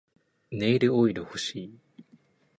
[0.49, 1.79] ネイルオイル欲しい